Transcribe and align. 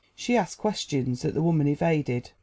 She 0.15 0.35
asked 0.35 0.57
questions 0.57 1.21
that 1.21 1.35
the 1.35 1.43
woman 1.43 1.67
evaded. 1.67 2.31